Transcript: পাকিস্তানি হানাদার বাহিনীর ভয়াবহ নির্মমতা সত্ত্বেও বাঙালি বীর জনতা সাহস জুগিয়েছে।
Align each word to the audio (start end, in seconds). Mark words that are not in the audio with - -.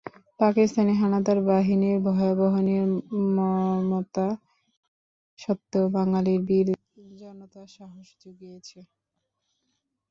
পাকিস্তানি 0.39 0.93
হানাদার 1.01 1.39
বাহিনীর 1.47 1.97
ভয়াবহ 2.07 2.53
নির্মমতা 2.67 4.27
সত্ত্বেও 5.39 5.85
বাঙালি 5.97 6.33
বীর 6.47 6.67
জনতা 7.15 7.61
সাহস 7.75 8.07
জুগিয়েছে। 8.21 8.79